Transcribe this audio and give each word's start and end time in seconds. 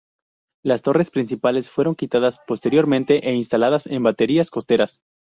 Las 0.65 0.81
torretas 0.81 1.11
principales 1.11 1.69
fueron 1.69 1.93
quitadas 1.93 2.39
posteriormente 2.47 3.29
e 3.29 3.35
instaladas 3.35 3.85
en 3.85 4.01
baterías 4.01 4.49
costeras. 4.49 5.03